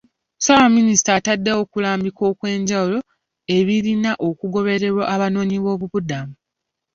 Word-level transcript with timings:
Ssaabaminisita 0.37 1.09
ataddewo 1.17 1.59
okulambika 1.63 2.21
okw'enjawulo 2.31 2.99
ebirina 3.57 4.11
okugobererwa 4.27 5.03
abanoonyiboobubudamu. 5.13 6.33